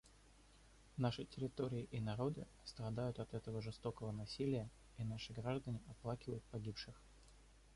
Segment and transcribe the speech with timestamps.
[0.97, 6.99] Наши территории и народы страдают от этого жестокого насилия, и наши граждане оплакивают погибших.